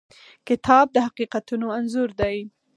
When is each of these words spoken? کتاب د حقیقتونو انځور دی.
کتاب 0.47 0.85
د 0.93 0.97
حقیقتونو 1.07 1.65
انځور 1.77 2.09
دی. 2.19 2.37